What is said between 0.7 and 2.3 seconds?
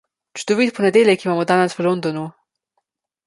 ponedeljek imamo danes v Londonu.